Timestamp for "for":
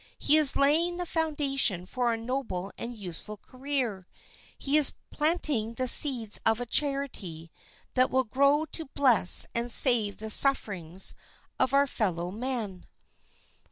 1.85-2.11